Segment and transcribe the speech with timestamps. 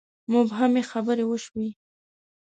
[0.31, 1.69] مبهمې خبرې وشوې.